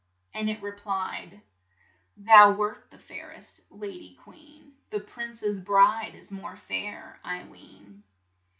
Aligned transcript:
and 0.33 0.49
it 0.49 0.59
re 0.63 0.71
plied: 0.71 1.43
"Thou 2.17 2.53
wert 2.53 2.89
the 2.89 2.97
fair 2.97 3.33
est, 3.33 3.59
la 3.69 3.85
dy 3.85 4.15
queen; 4.15 4.73
The 4.89 4.99
prin 4.99 5.35
ce's 5.35 5.59
bride 5.61 6.15
is 6.15 6.31
more 6.31 6.55
fair, 6.57 7.19
I 7.23 7.43
ween." 7.43 8.01